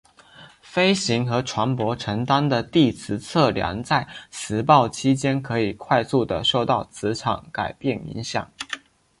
[0.63, 8.51] 飞机和船舶承担的地磁测量在磁暴期间可以快速的受到磁场改变影响。